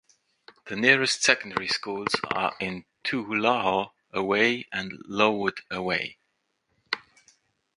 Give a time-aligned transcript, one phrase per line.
[0.65, 6.17] The nearest secondary schools are in Toogoolawah away and Lowood away.